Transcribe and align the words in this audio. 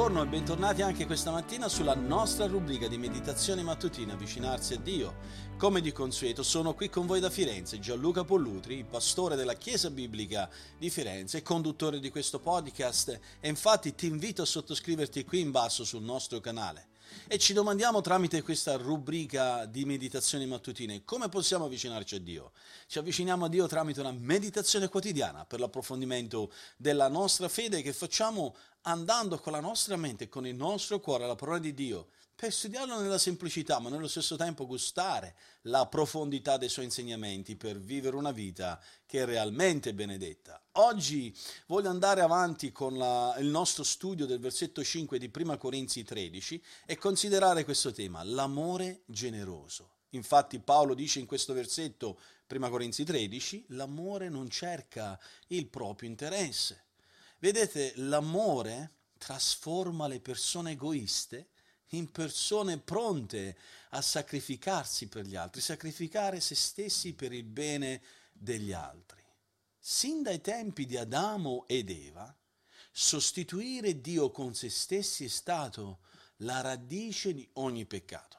Buongiorno 0.00 0.26
e 0.26 0.32
bentornati 0.32 0.80
anche 0.80 1.04
questa 1.04 1.30
mattina 1.30 1.68
sulla 1.68 1.94
nostra 1.94 2.46
rubrica 2.46 2.88
di 2.88 2.96
meditazione 2.96 3.62
mattutina 3.62 4.14
Avvicinarsi 4.14 4.72
a 4.72 4.78
Dio. 4.78 5.16
Come 5.58 5.82
di 5.82 5.92
consueto 5.92 6.42
sono 6.42 6.72
qui 6.72 6.88
con 6.88 7.04
voi 7.04 7.20
da 7.20 7.28
Firenze 7.28 7.78
Gianluca 7.80 8.24
Pollutri, 8.24 8.82
pastore 8.88 9.36
della 9.36 9.52
Chiesa 9.52 9.90
Biblica 9.90 10.48
di 10.78 10.88
Firenze 10.88 11.36
e 11.36 11.42
conduttore 11.42 12.00
di 12.00 12.08
questo 12.08 12.40
podcast 12.40 13.20
e 13.40 13.48
infatti 13.48 13.94
ti 13.94 14.06
invito 14.06 14.40
a 14.40 14.46
sottoscriverti 14.46 15.22
qui 15.22 15.40
in 15.40 15.50
basso 15.50 15.84
sul 15.84 16.02
nostro 16.02 16.40
canale. 16.40 16.89
E 17.26 17.38
ci 17.38 17.52
domandiamo 17.52 18.00
tramite 18.00 18.42
questa 18.42 18.76
rubrica 18.76 19.64
di 19.66 19.84
meditazioni 19.84 20.46
mattutine 20.46 21.04
come 21.04 21.28
possiamo 21.28 21.66
avvicinarci 21.66 22.16
a 22.16 22.20
Dio. 22.20 22.52
Ci 22.86 22.98
avviciniamo 22.98 23.44
a 23.44 23.48
Dio 23.48 23.66
tramite 23.66 24.00
una 24.00 24.12
meditazione 24.12 24.88
quotidiana 24.88 25.44
per 25.44 25.60
l'approfondimento 25.60 26.52
della 26.76 27.08
nostra 27.08 27.48
fede 27.48 27.82
che 27.82 27.92
facciamo 27.92 28.54
andando 28.82 29.38
con 29.38 29.52
la 29.52 29.60
nostra 29.60 29.96
mente 29.96 30.24
e 30.24 30.28
con 30.28 30.46
il 30.46 30.54
nostro 30.54 31.00
cuore 31.00 31.24
alla 31.24 31.36
parola 31.36 31.58
di 31.58 31.74
Dio 31.74 32.08
per 32.40 32.54
studiarlo 32.54 32.98
nella 32.98 33.18
semplicità, 33.18 33.80
ma 33.80 33.90
nello 33.90 34.08
stesso 34.08 34.34
tempo 34.34 34.66
gustare 34.66 35.36
la 35.64 35.86
profondità 35.88 36.56
dei 36.56 36.70
suoi 36.70 36.86
insegnamenti 36.86 37.54
per 37.54 37.78
vivere 37.78 38.16
una 38.16 38.32
vita 38.32 38.82
che 39.04 39.20
è 39.20 39.24
realmente 39.26 39.92
benedetta. 39.92 40.58
Oggi 40.76 41.36
voglio 41.66 41.90
andare 41.90 42.22
avanti 42.22 42.72
con 42.72 42.96
la, 42.96 43.36
il 43.40 43.48
nostro 43.48 43.84
studio 43.84 44.24
del 44.24 44.38
versetto 44.38 44.82
5 44.82 45.18
di 45.18 45.30
1 45.30 45.58
Corinzi 45.58 46.02
13 46.02 46.64
e 46.86 46.96
considerare 46.96 47.62
questo 47.62 47.92
tema, 47.92 48.24
l'amore 48.24 49.02
generoso. 49.04 49.96
Infatti 50.12 50.60
Paolo 50.60 50.94
dice 50.94 51.18
in 51.18 51.26
questo 51.26 51.52
versetto, 51.52 52.18
1 52.48 52.70
Corinzi 52.70 53.04
13, 53.04 53.66
l'amore 53.68 54.30
non 54.30 54.48
cerca 54.48 55.20
il 55.48 55.68
proprio 55.68 56.08
interesse. 56.08 56.86
Vedete, 57.38 57.92
l'amore 57.96 58.94
trasforma 59.18 60.08
le 60.08 60.20
persone 60.20 60.70
egoiste 60.70 61.49
in 61.90 62.10
persone 62.10 62.78
pronte 62.78 63.56
a 63.90 64.02
sacrificarsi 64.02 65.08
per 65.08 65.24
gli 65.24 65.36
altri, 65.36 65.60
sacrificare 65.60 66.40
se 66.40 66.54
stessi 66.54 67.14
per 67.14 67.32
il 67.32 67.44
bene 67.44 68.02
degli 68.32 68.72
altri. 68.72 69.22
Sin 69.78 70.22
dai 70.22 70.40
tempi 70.40 70.86
di 70.86 70.96
Adamo 70.96 71.64
ed 71.66 71.90
Eva, 71.90 72.34
sostituire 72.92 74.00
Dio 74.00 74.30
con 74.30 74.54
se 74.54 74.68
stessi 74.68 75.24
è 75.24 75.28
stato 75.28 76.00
la 76.38 76.60
radice 76.60 77.32
di 77.32 77.48
ogni 77.54 77.86
peccato. 77.86 78.38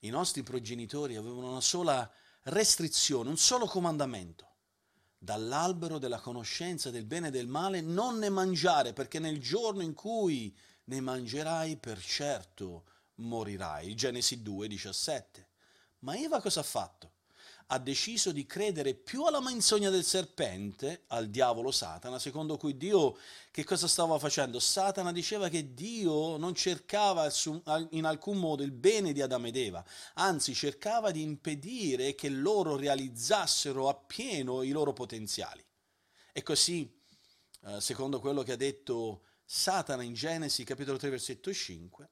I 0.00 0.10
nostri 0.10 0.42
progenitori 0.42 1.16
avevano 1.16 1.50
una 1.50 1.60
sola 1.60 2.10
restrizione, 2.44 3.28
un 3.28 3.36
solo 3.36 3.66
comandamento. 3.66 4.46
Dall'albero 5.18 5.98
della 5.98 6.20
conoscenza 6.20 6.90
del 6.90 7.04
bene 7.04 7.28
e 7.28 7.30
del 7.32 7.48
male 7.48 7.80
non 7.80 8.18
ne 8.18 8.28
mangiare, 8.28 8.92
perché 8.92 9.18
nel 9.18 9.40
giorno 9.40 9.82
in 9.82 9.92
cui 9.92 10.56
ne 10.88 11.00
mangerai 11.00 11.76
per 11.76 12.00
certo 12.00 12.84
morirai. 13.16 13.94
Genesi 13.94 14.42
2, 14.42 14.68
17. 14.68 15.48
Ma 16.00 16.16
Eva 16.16 16.40
cosa 16.40 16.60
ha 16.60 16.64
fatto? 16.64 17.12
Ha 17.70 17.78
deciso 17.78 18.32
di 18.32 18.46
credere 18.46 18.94
più 18.94 19.24
alla 19.24 19.42
menzogna 19.42 19.90
del 19.90 20.04
serpente, 20.04 21.04
al 21.08 21.28
diavolo 21.28 21.70
Satana, 21.70 22.18
secondo 22.18 22.56
cui 22.56 22.78
Dio 22.78 23.18
che 23.50 23.62
cosa 23.64 23.86
stava 23.86 24.18
facendo? 24.18 24.58
Satana 24.58 25.12
diceva 25.12 25.50
che 25.50 25.74
Dio 25.74 26.38
non 26.38 26.54
cercava 26.54 27.30
in 27.90 28.06
alcun 28.06 28.38
modo 28.38 28.62
il 28.62 28.72
bene 28.72 29.12
di 29.12 29.20
Adamo 29.20 29.48
ed 29.48 29.56
Eva, 29.56 29.84
anzi 30.14 30.54
cercava 30.54 31.10
di 31.10 31.20
impedire 31.20 32.14
che 32.14 32.30
loro 32.30 32.76
realizzassero 32.76 33.90
appieno 33.90 34.62
i 34.62 34.70
loro 34.70 34.94
potenziali. 34.94 35.62
E 36.32 36.42
così, 36.42 36.90
eh, 37.66 37.82
secondo 37.82 38.18
quello 38.18 38.42
che 38.42 38.52
ha 38.52 38.56
detto 38.56 39.24
Satana 39.50 40.02
in 40.02 40.12
Genesi 40.12 40.62
capitolo 40.62 40.98
3 40.98 41.08
versetto 41.08 41.50
5, 41.50 42.10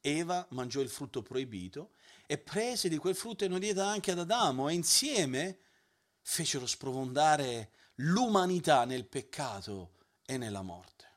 Eva 0.00 0.46
mangiò 0.50 0.80
il 0.82 0.88
frutto 0.88 1.20
proibito 1.20 1.94
e 2.26 2.38
prese 2.38 2.88
di 2.88 2.96
quel 2.96 3.16
frutto 3.16 3.44
e 3.44 3.48
non 3.48 3.58
diede 3.58 3.80
anche 3.80 4.12
ad 4.12 4.20
Adamo 4.20 4.68
e 4.68 4.74
insieme 4.74 5.58
fecero 6.20 6.64
sprofondare 6.64 7.72
l'umanità 7.96 8.84
nel 8.84 9.04
peccato 9.04 9.94
e 10.24 10.36
nella 10.36 10.62
morte. 10.62 11.08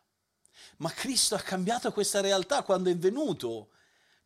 Ma 0.77 0.89
Cristo 0.89 1.35
ha 1.35 1.39
cambiato 1.39 1.91
questa 1.91 2.19
realtà 2.19 2.63
quando 2.63 2.89
è 2.89 2.97
venuto, 2.97 3.73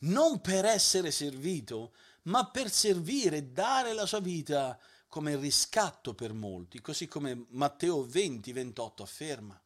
non 0.04 0.40
per 0.40 0.64
essere 0.64 1.12
servito, 1.12 1.94
ma 2.24 2.50
per 2.50 2.72
servire 2.72 3.52
dare 3.52 3.92
la 3.92 4.06
sua 4.06 4.22
vita 4.22 4.80
come 5.10 5.36
riscatto 5.36 6.14
per 6.14 6.32
molti, 6.32 6.80
così 6.80 7.06
come 7.10 7.48
Matteo 7.50 8.06
20, 8.06 8.54
28 8.54 9.04
afferma 9.04 9.62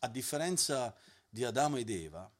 a 0.00 0.08
differenza 0.08 0.94
di 1.28 1.44
Adamo 1.44 1.76
ed 1.76 1.90
Eva, 1.90 2.30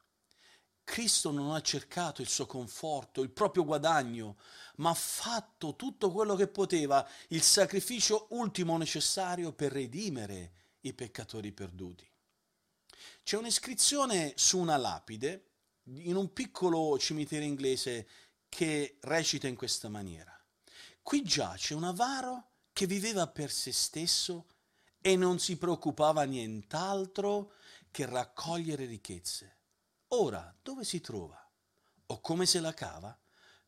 Cristo 0.84 1.30
non 1.30 1.54
ha 1.54 1.60
cercato 1.60 2.20
il 2.20 2.28
suo 2.28 2.46
conforto, 2.46 3.22
il 3.22 3.30
proprio 3.30 3.64
guadagno, 3.64 4.38
ma 4.76 4.90
ha 4.90 4.94
fatto 4.94 5.76
tutto 5.76 6.10
quello 6.10 6.34
che 6.34 6.48
poteva, 6.48 7.08
il 7.28 7.42
sacrificio 7.42 8.26
ultimo 8.30 8.76
necessario 8.76 9.52
per 9.52 9.70
redimere 9.70 10.52
i 10.80 10.92
peccatori 10.92 11.52
perduti. 11.52 12.10
C'è 13.22 13.36
un'iscrizione 13.36 14.32
su 14.34 14.58
una 14.58 14.76
lapide 14.76 15.50
in 15.84 16.16
un 16.16 16.32
piccolo 16.32 16.98
cimitero 16.98 17.44
inglese 17.44 18.08
che 18.48 18.98
recita 19.02 19.46
in 19.46 19.54
questa 19.54 19.88
maniera. 19.88 20.36
Qui 21.02 21.22
giace 21.22 21.74
un 21.74 21.84
avaro 21.84 22.50
che 22.72 22.86
viveva 22.86 23.28
per 23.28 23.50
se 23.50 23.72
stesso 23.72 24.46
e 25.00 25.16
non 25.16 25.38
si 25.38 25.56
preoccupava 25.56 26.24
nient'altro 26.24 27.52
che 27.90 28.06
raccogliere 28.06 28.84
ricchezze. 28.84 29.56
Ora, 30.08 30.54
dove 30.62 30.84
si 30.84 31.00
trova? 31.00 31.38
O 32.06 32.20
come 32.20 32.46
se 32.46 32.60
la 32.60 32.74
cava? 32.74 33.16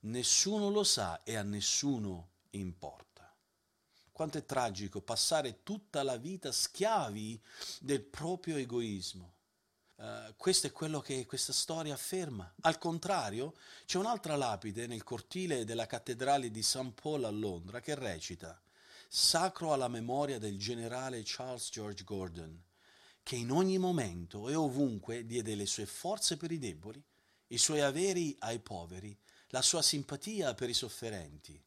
Nessuno 0.00 0.68
lo 0.68 0.84
sa 0.84 1.22
e 1.22 1.36
a 1.36 1.42
nessuno 1.42 2.30
importa. 2.50 3.34
Quanto 4.10 4.38
è 4.38 4.44
tragico 4.44 5.00
passare 5.00 5.62
tutta 5.62 6.02
la 6.02 6.16
vita 6.16 6.52
schiavi 6.52 7.40
del 7.80 8.02
proprio 8.02 8.56
egoismo. 8.56 9.36
Uh, 9.94 10.34
questo 10.36 10.66
è 10.66 10.72
quello 10.72 11.00
che 11.00 11.24
questa 11.26 11.52
storia 11.52 11.94
afferma. 11.94 12.52
Al 12.62 12.78
contrario, 12.78 13.54
c'è 13.86 13.98
un'altra 13.98 14.36
lapide 14.36 14.86
nel 14.86 15.04
cortile 15.04 15.64
della 15.64 15.86
cattedrale 15.86 16.50
di 16.50 16.62
St. 16.62 16.92
Paul 17.00 17.24
a 17.24 17.30
Londra 17.30 17.80
che 17.80 17.94
recita 17.94 18.60
sacro 19.14 19.74
alla 19.74 19.88
memoria 19.88 20.38
del 20.38 20.58
generale 20.58 21.20
Charles 21.22 21.68
George 21.70 22.02
Gordon, 22.02 22.58
che 23.22 23.36
in 23.36 23.50
ogni 23.50 23.76
momento 23.76 24.48
e 24.48 24.54
ovunque 24.54 25.26
diede 25.26 25.54
le 25.54 25.66
sue 25.66 25.84
forze 25.84 26.38
per 26.38 26.50
i 26.50 26.58
deboli, 26.58 27.04
i 27.48 27.58
suoi 27.58 27.82
averi 27.82 28.34
ai 28.38 28.58
poveri, 28.60 29.14
la 29.48 29.60
sua 29.60 29.82
simpatia 29.82 30.54
per 30.54 30.70
i 30.70 30.72
sofferenti 30.72 31.62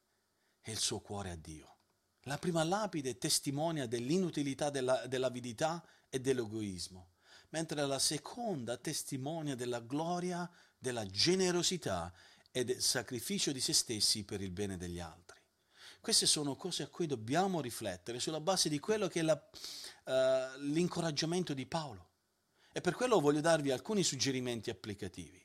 e 0.59 0.72
il 0.72 0.79
suo 0.79 1.01
cuore 1.01 1.29
a 1.29 1.35
Dio. 1.35 1.78
La 2.22 2.39
prima 2.39 2.63
lapide 2.63 3.19
testimonia 3.19 3.85
dell'inutilità 3.85 4.72
della, 4.72 5.05
dell'avidità 5.05 5.88
e 6.09 6.19
dell'egoismo, 6.19 7.11
mentre 7.50 7.85
la 7.85 8.00
seconda 8.00 8.75
testimonia 8.78 9.53
della 9.53 9.81
gloria, 9.81 10.50
della 10.79 11.05
generosità 11.05 12.11
e 12.50 12.66
del 12.66 12.81
sacrificio 12.81 13.51
di 13.51 13.61
se 13.61 13.73
stessi 13.73 14.23
per 14.25 14.41
il 14.41 14.49
bene 14.49 14.78
degli 14.78 14.99
altri. 14.99 15.34
Queste 16.05 16.28
sono 16.28 16.55
cose 16.55 16.84
a 16.84 16.87
cui 16.87 17.07
dobbiamo 17.07 17.61
riflettere 17.61 18.19
sulla 18.19 18.40
base 18.40 18.69
di 18.69 18.78
quello 18.78 19.07
che 19.07 19.22
è 19.22 19.23
la, 19.23 19.34
uh, 19.34 20.59
l'incoraggiamento 20.59 21.55
di 21.55 21.66
Paolo. 21.66 22.09
E 22.72 22.79
per 22.79 22.93
quello 22.93 23.19
voglio 23.19 23.41
darvi 23.41 23.72
alcuni 23.72 24.03
suggerimenti 24.03 24.69
applicativi. 24.69 25.43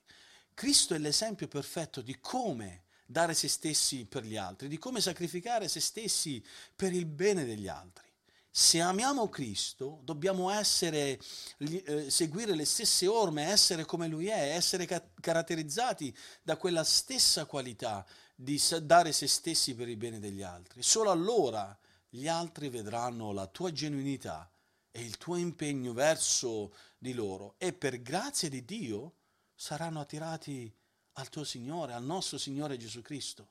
Cristo 0.52 0.92
è 0.92 0.98
l'esempio 0.98 1.48
perfetto 1.48 2.02
di 2.02 2.18
come 2.20 2.82
dare 3.06 3.32
se 3.32 3.48
stessi 3.48 4.04
per 4.04 4.22
gli 4.22 4.36
altri, 4.36 4.68
di 4.68 4.76
come 4.76 5.00
sacrificare 5.00 5.66
se 5.66 5.80
stessi 5.80 6.44
per 6.76 6.92
il 6.92 7.06
bene 7.06 7.46
degli 7.46 7.66
altri. 7.66 8.08
Se 8.50 8.82
amiamo 8.82 9.30
Cristo, 9.30 10.00
dobbiamo 10.02 10.50
essere, 10.50 11.18
eh, 11.56 12.10
seguire 12.10 12.54
le 12.54 12.66
stesse 12.66 13.06
orme, 13.06 13.44
essere 13.44 13.86
come 13.86 14.08
Lui 14.08 14.26
è, 14.26 14.54
essere 14.54 14.84
ca- 14.84 15.08
caratterizzati 15.22 16.14
da 16.42 16.58
quella 16.58 16.84
stessa 16.84 17.46
qualità 17.46 18.04
di 18.42 18.58
dare 18.82 19.12
se 19.12 19.26
stessi 19.26 19.74
per 19.74 19.88
il 19.88 19.98
bene 19.98 20.18
degli 20.18 20.42
altri. 20.42 20.82
Solo 20.82 21.10
allora 21.10 21.78
gli 22.08 22.26
altri 22.26 22.70
vedranno 22.70 23.32
la 23.32 23.46
tua 23.46 23.70
genuinità 23.70 24.50
e 24.90 25.02
il 25.02 25.18
tuo 25.18 25.36
impegno 25.36 25.92
verso 25.92 26.74
di 26.96 27.12
loro 27.12 27.54
e 27.58 27.74
per 27.74 28.00
grazia 28.00 28.48
di 28.48 28.64
Dio 28.64 29.12
saranno 29.54 30.00
attirati 30.00 30.74
al 31.14 31.28
tuo 31.28 31.44
Signore, 31.44 31.92
al 31.92 32.02
nostro 32.02 32.38
Signore 32.38 32.78
Gesù 32.78 33.02
Cristo. 33.02 33.50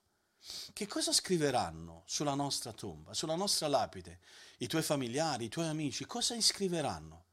Che 0.74 0.88
cosa 0.88 1.14
scriveranno 1.14 2.02
sulla 2.08 2.34
nostra 2.34 2.74
tomba, 2.74 3.14
sulla 3.14 3.36
nostra 3.36 3.68
lapide? 3.68 4.20
I 4.58 4.68
tuoi 4.68 4.82
familiari, 4.82 5.46
i 5.46 5.50
tuoi 5.50 5.68
amici, 5.68 6.06
cosa 6.06 6.34
iscriveranno? 6.34 7.26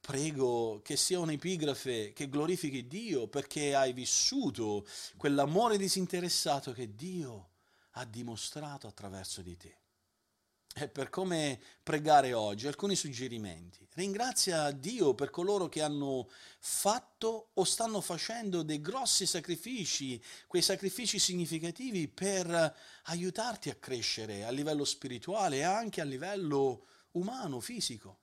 Prego 0.00 0.80
che 0.82 0.96
sia 0.96 1.18
un'epigrafe 1.18 2.12
che 2.12 2.28
glorifichi 2.28 2.86
Dio 2.86 3.28
perché 3.28 3.74
hai 3.74 3.92
vissuto 3.92 4.86
quell'amore 5.16 5.76
disinteressato 5.76 6.72
che 6.72 6.94
Dio 6.94 7.50
ha 7.92 8.04
dimostrato 8.04 8.86
attraverso 8.86 9.42
di 9.42 9.56
te. 9.56 9.78
e 10.72 10.88
per 10.88 11.10
come 11.10 11.60
pregare 11.82 12.32
oggi, 12.32 12.66
alcuni 12.68 12.94
suggerimenti. 12.94 13.86
Ringrazia 13.94 14.70
Dio 14.70 15.14
per 15.14 15.30
coloro 15.30 15.68
che 15.68 15.82
hanno 15.82 16.30
fatto 16.60 17.50
o 17.54 17.64
stanno 17.64 18.00
facendo 18.00 18.62
dei 18.62 18.80
grossi 18.80 19.26
sacrifici, 19.26 20.22
quei 20.46 20.62
sacrifici 20.62 21.18
significativi 21.18 22.06
per 22.06 22.76
aiutarti 23.04 23.68
a 23.68 23.74
crescere 23.74 24.44
a 24.44 24.50
livello 24.50 24.84
spirituale 24.84 25.56
e 25.58 25.62
anche 25.62 26.00
a 26.00 26.04
livello 26.04 26.86
umano, 27.12 27.58
fisico. 27.60 28.19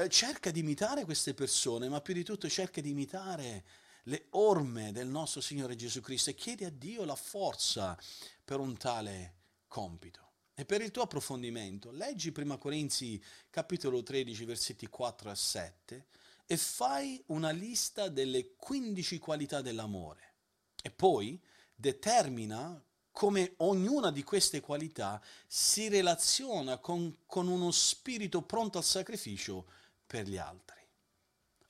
Eh, 0.00 0.08
cerca 0.08 0.50
di 0.50 0.60
imitare 0.60 1.04
queste 1.04 1.34
persone, 1.34 1.90
ma 1.90 2.00
più 2.00 2.14
di 2.14 2.24
tutto 2.24 2.48
cerca 2.48 2.80
di 2.80 2.88
imitare 2.88 3.64
le 4.04 4.28
orme 4.30 4.92
del 4.92 5.06
nostro 5.06 5.42
Signore 5.42 5.76
Gesù 5.76 6.00
Cristo 6.00 6.30
e 6.30 6.34
chiedi 6.34 6.64
a 6.64 6.70
Dio 6.70 7.04
la 7.04 7.14
forza 7.14 7.98
per 8.42 8.60
un 8.60 8.78
tale 8.78 9.34
compito. 9.68 10.28
E 10.54 10.64
per 10.64 10.80
il 10.80 10.90
tuo 10.90 11.02
approfondimento, 11.02 11.90
leggi 11.90 12.32
1 12.34 12.56
Corinzi 12.56 13.22
capitolo 13.50 14.02
13 14.02 14.44
versetti 14.46 14.86
4 14.86 15.28
a 15.28 15.34
7 15.34 16.06
e 16.46 16.56
fai 16.56 17.22
una 17.26 17.50
lista 17.50 18.08
delle 18.08 18.54
15 18.56 19.18
qualità 19.18 19.60
dell'amore. 19.60 20.36
E 20.82 20.90
poi 20.90 21.38
determina 21.74 22.82
come 23.12 23.52
ognuna 23.58 24.10
di 24.10 24.22
queste 24.22 24.60
qualità 24.60 25.20
si 25.46 25.88
relaziona 25.88 26.78
con, 26.78 27.18
con 27.26 27.48
uno 27.48 27.70
spirito 27.70 28.40
pronto 28.40 28.78
al 28.78 28.84
sacrificio 28.84 29.66
per 30.10 30.26
gli 30.26 30.38
altri. 30.38 30.80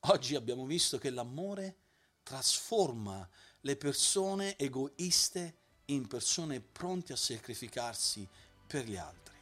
Oggi 0.05 0.35
abbiamo 0.35 0.65
visto 0.65 0.97
che 0.97 1.11
l'amore 1.11 1.77
trasforma 2.23 3.29
le 3.61 3.77
persone 3.77 4.57
egoiste 4.57 5.57
in 5.87 6.07
persone 6.07 6.61
pronte 6.61 7.13
a 7.13 7.17
sacrificarsi 7.17 8.27
per 8.67 8.87
gli 8.87 8.97
altri. 8.97 9.37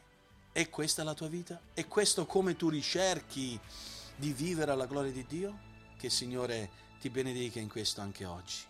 E 0.50 0.68
questa 0.68 1.02
è 1.02 1.04
la 1.04 1.14
tua 1.14 1.28
vita? 1.28 1.60
È 1.72 1.86
questo 1.86 2.26
come 2.26 2.56
tu 2.56 2.68
ricerchi 2.68 3.60
di 4.16 4.32
vivere 4.32 4.72
alla 4.72 4.86
gloria 4.86 5.12
di 5.12 5.24
Dio? 5.26 5.56
Che 5.96 6.06
il 6.06 6.12
Signore 6.12 6.68
ti 6.98 7.08
benedica 7.08 7.60
in 7.60 7.68
questo 7.68 8.00
anche 8.00 8.24
oggi. 8.24 8.66